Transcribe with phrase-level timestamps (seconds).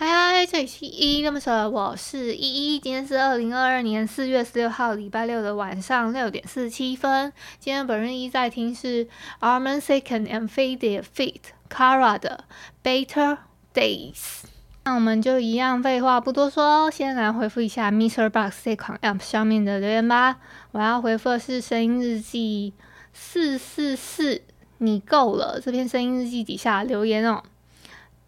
[0.00, 2.78] 嗨嗨，这里是依依恋不舍，我是依依。
[2.78, 7.32] 今天是二零二二年四月十六号礼拜六的晚上六点四十七分。
[7.58, 9.08] 今天本日依在听是
[9.40, 12.44] arman second and Faded Feet Kara 的
[12.84, 13.38] Better
[13.74, 14.44] Days。
[14.84, 18.30] 那我们就一样废话不多说，先来回复一下 Mr.
[18.30, 20.36] Box 这款 App 上面的留言吧。
[20.70, 22.72] 我要回复的是声音日记
[23.12, 24.42] 四四四，
[24.78, 27.42] 你够了这篇声音日记底下留言哦。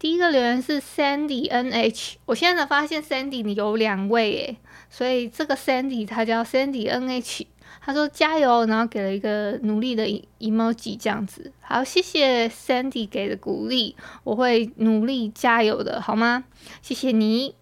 [0.01, 4.57] 第一个留言是 Sandy NH，我现在才发现 Sandy 你有两位诶，
[4.89, 7.45] 所以这个 Sandy 他叫 Sandy NH，
[7.79, 10.07] 他说加油，然后给了一个努力的
[10.39, 11.53] emoji 这样子。
[11.59, 16.45] 好，谢谢 Sandy 给的鼓励，我会努力加油的，好吗？
[16.81, 17.53] 谢谢你。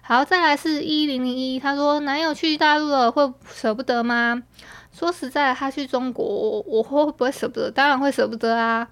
[0.00, 4.42] 好，再来是一零零一，他说男友去大陆了，会舍不得吗？
[4.90, 6.24] 说实在，他去中国，
[6.62, 7.70] 我会不会舍不得？
[7.70, 8.88] 当然会舍不得啊。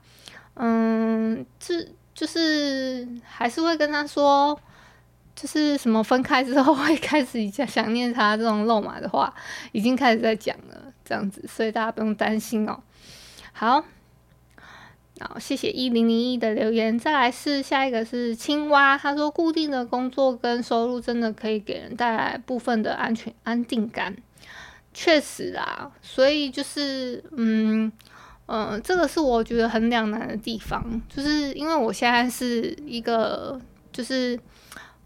[0.57, 1.89] 嗯，这。
[2.15, 4.57] 就是还是会跟他说，
[5.35, 9.35] 就是什么分开之后会开始想想念他这种肉麻的话，
[9.73, 12.81] 已经开始在讲了，这样子，所以大家不用担心哦。
[13.53, 13.85] 好，
[15.19, 16.97] 好，谢谢一零零一的留言。
[16.97, 24.17] 再来是下一个是青蛙，他说固定的工作跟收入真的可以给人带来部分的安全安定感，
[24.93, 27.91] 确实啊，所以就是嗯。
[28.47, 33.59] 嗯，这个是我觉得很两难的地方，就是因为我现在是一个，
[33.91, 34.39] 就是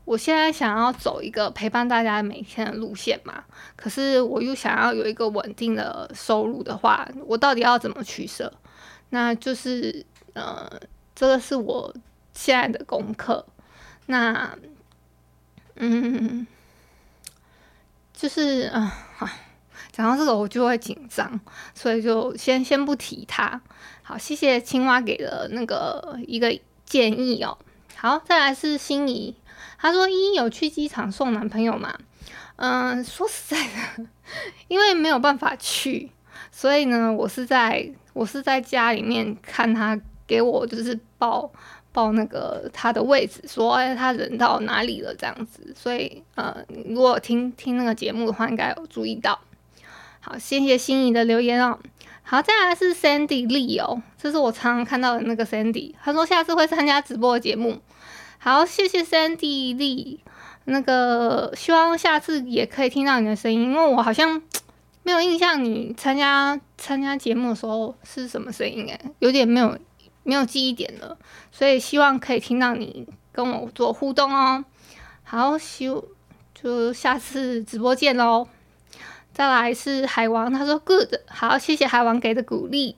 [0.05, 3.45] 我现在想要走一个陪伴大家每天的路线嘛，
[3.77, 8.53] 可是我又想要有一个稳定的收入的话，我到底要怎么取舍？
[9.11, 10.69] 那就是，呃，
[11.15, 11.95] 这个是我
[12.33, 13.47] 现在的功课。
[14.07, 14.59] 那，
[15.77, 16.45] 嗯，
[18.13, 18.81] 就是，啊、
[19.21, 19.29] 呃，好。
[19.99, 21.41] 讲到这个我就会紧张，
[21.75, 23.61] 所以就先先不提它。
[24.05, 27.59] 好，谢谢青蛙给的那个一个建议哦。
[27.97, 29.35] 好，再来是心仪，
[29.77, 31.99] 他说依依有去机场送男朋友吗？
[32.55, 33.61] 嗯，说实在
[33.97, 34.07] 的，
[34.69, 36.09] 因为没有办法去，
[36.53, 41.51] 所以呢，我是在我是在家里面看他给我就是报
[41.91, 45.75] 报那个他的位置，说哎他人到哪里了这样子。
[45.77, 49.37] 所以呃，如果听听那个节目的话，应该有注意到。
[50.21, 51.79] 好，谢谢心仪的留言哦。
[52.23, 55.95] 好，再来是 Sandy Lee 哦，这是我常常看到的那个 Sandy。
[56.03, 57.81] 他说下次会参加直播的节目。
[58.39, 60.19] 好，谢谢 Sandy Lee。
[60.65, 64.43] 那个希望下次也可以听到你的声音，因为我好像
[65.03, 69.79] 没有印象你参加参加节目的时候是什么声音诶，有点没有
[70.25, 71.17] 没有记忆点了。
[71.51, 74.63] 所以希望可以听到你跟我做互动哦。
[75.23, 75.91] 好，希
[76.55, 78.47] 就下次直播见喽。
[79.39, 82.97] 再来是海王，他说 good，好，谢谢海王给的鼓励。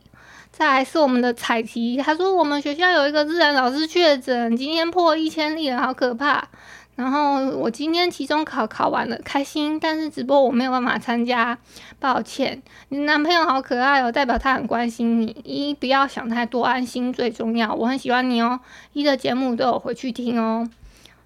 [0.51, 6.49] 再来是我们的彩题，他说我们学校有一个自然老师确诊，今天破一千例了，好可怕。
[6.97, 11.59] 然后我今天期中考考完了，开心，但是直播我没有办法参加，
[11.99, 12.63] 抱歉。
[12.89, 15.37] 你男朋友好可爱哦，代表他很关心你。
[15.45, 17.75] 一不要想太多，安心最重要。
[17.75, 18.59] 我很喜欢你哦，
[18.95, 20.67] 一的节目都有回去听哦。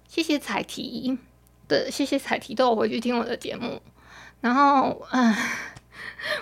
[0.09, 1.17] 谢谢彩题
[1.69, 3.81] 的，谢谢彩题都有回去听我的节目。
[4.45, 5.35] 然后，嗯，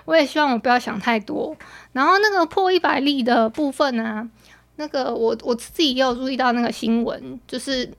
[0.04, 1.56] 我也希望我不要想太多。
[1.94, 4.30] 然后那个破一百例的部分呢、
[4.76, 7.94] 那个我我自己也有注意到那个新闻，就是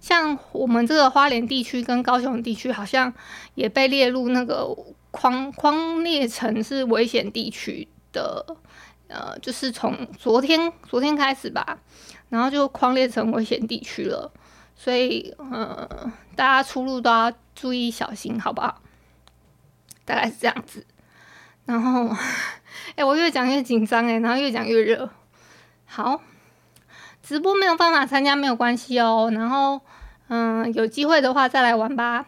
[0.00, 3.12] 像我们这个花莲地区跟高雄地区，好像
[3.56, 4.68] 也被列入那个
[5.10, 8.46] 框框列成是危险地区的，
[9.08, 11.80] 呃，就是从昨天昨天开始吧，
[12.28, 14.32] 然后就框列成危险地区了。
[14.76, 15.88] 所以，呃，
[16.36, 18.80] 大家出入都要注意小心，好不好？
[20.12, 20.84] 大概是这样子，
[21.64, 22.14] 然后，
[22.96, 25.08] 哎、我越讲越紧张哎，然后越讲越热。
[25.86, 26.20] 好，
[27.22, 29.80] 直播没有办法参加没有关系哦，然后，
[30.28, 32.26] 嗯、有机会的话再来玩吧。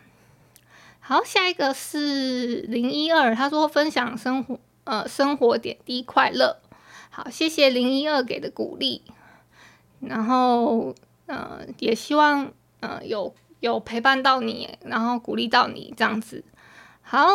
[0.99, 6.63] 好，下一个是零一二，他说分享生活，呃，生活点滴快乐。
[7.11, 9.03] 好，谢谢零一二给的鼓励。
[10.01, 10.95] 然后，
[11.27, 16.43] 嗯、也希望，嗯、有有陪伴到你，然后鼓励到你这样子。
[17.07, 17.29] 好，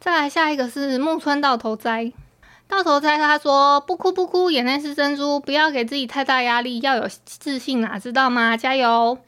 [0.00, 2.10] 再来下一个是木村到头栽。
[2.66, 8.56] 到头栽他说：“不哭不哭，眼泪是珍珠，不要给自己太大压力，要有自信啊，知道吗？
[8.56, 9.18] 加油！”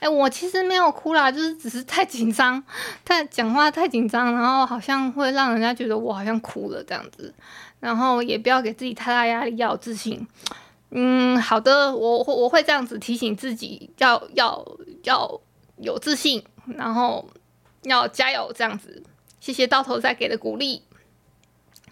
[0.00, 2.62] 哎、我其实没有哭啦，就是只是太紧张，
[3.04, 7.32] 太讲话太紧张，然后好像会让人家觉得我好像哭了这样子。
[7.80, 10.26] 然后也不要给自己太大压力，要有自信。
[10.90, 14.64] 嗯，好的，我我会这样子提醒自己，要要
[15.04, 15.40] 要
[15.76, 16.44] 有自信，
[16.76, 17.28] 然后
[17.82, 19.02] 要加油这样子。
[19.40, 20.82] 谢谢到头再给的鼓励。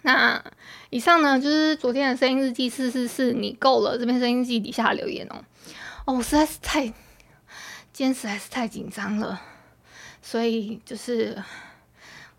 [0.01, 0.43] 那
[0.89, 5.43] 以上呢，就是昨天的声音日记四四四，你够了这边声音日记底下留言哦。
[6.05, 6.93] 哦，我实在是太。
[7.93, 9.41] 今天实在是太紧张了，
[10.21, 11.35] 所以就是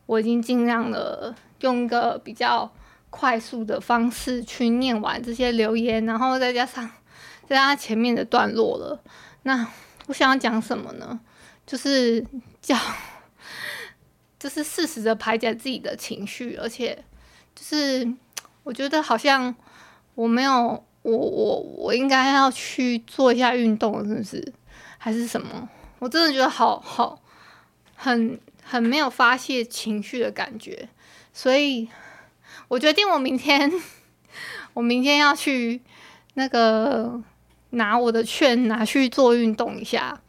[0.06, 2.70] 我已经尽量了，用一个比较
[3.10, 6.88] 快速的方式去念完这些留言，然后再加上
[7.48, 9.02] 再加上前面的段落了。
[9.42, 9.66] 那
[10.06, 11.18] 我想要讲什么呢？
[11.66, 12.24] 就是
[12.62, 12.76] 叫，
[14.38, 17.04] 就是适时的排解自己的情绪，而且
[17.54, 18.06] 就是
[18.62, 19.54] 我觉得好像
[20.14, 20.52] 我没有，
[21.02, 24.52] 我我我应该要去做一下运动，是不是？
[24.96, 25.68] 还是什么？
[25.98, 27.20] 我真的觉得好好，
[27.96, 30.88] 很很没有发泄情绪的感觉，
[31.32, 31.88] 所以
[32.68, 33.72] 我决定我明天，
[34.74, 35.80] 我明天要去
[36.34, 37.20] 那个
[37.70, 40.20] 拿我的券拿去做运动一下，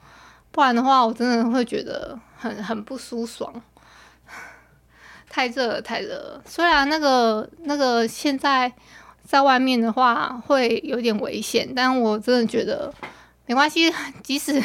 [0.51, 3.61] 不然的话我真的会觉得很很不舒爽。
[5.39, 6.41] 太热了，太热了。
[6.45, 8.69] 虽然那个那个现在
[9.23, 12.93] 在外面的话会有点危险，但我真的觉得。
[13.45, 13.91] 没关系，
[14.21, 14.61] 即使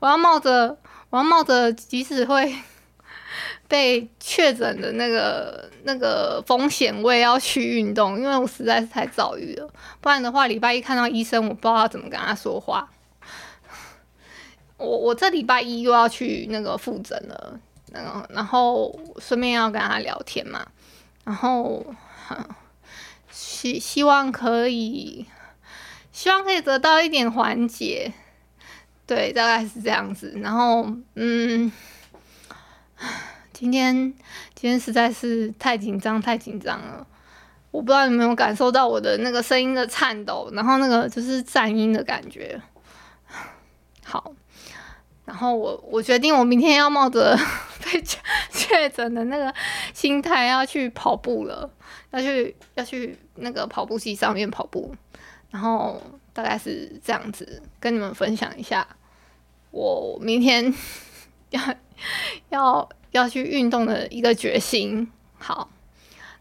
[0.00, 0.76] 我要冒着
[1.10, 2.56] 我要冒着即使会
[3.68, 9.68] 被确诊的那个那个风险，我也要去运动，因为我实在是太躁郁了。
[10.00, 12.88] 不然的话，礼拜一看到医生，我不知道怎么跟他说话。
[14.78, 17.60] 我我这礼拜一又要去那个复诊了，
[18.02, 20.66] 然后然后顺便要跟他聊天嘛，
[21.24, 21.84] 然后
[23.30, 25.26] 希希望可以。
[26.12, 28.10] 希望可以得到一点缓解，
[29.06, 30.32] 对，大概是这样子。
[30.42, 31.70] 然后，嗯，
[33.52, 33.94] 今天
[34.54, 37.06] 今天实在是太紧张，太紧张了。
[37.70, 42.58] 我不知道有没有感受到我的那个声音的颤抖，然后那个就是颤音的感觉。
[44.02, 44.32] 好，
[45.26, 47.38] 然后我我决定，我明天要冒着
[47.86, 48.18] 被确
[48.52, 49.54] 确诊的那个
[49.94, 51.70] 心态要去跑步了，
[52.10, 54.94] 要去要去那个跑步机上面跑步。
[55.50, 56.02] 然后
[56.32, 58.86] 大概是这样子，跟你们分享一下，
[59.70, 60.74] 我明天
[61.50, 61.60] 要
[62.50, 65.10] 要要去运动的一个决心。
[65.38, 65.70] 好，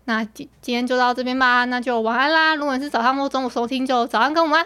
[0.06, 2.56] 那今今天就到这边吧，那就晚安啦。
[2.56, 4.65] 如果是早上或中午收听，就早安跟午安。